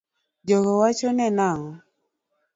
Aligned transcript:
Jogo 0.47 0.71
wachone 0.81 1.25
nango? 1.37 1.71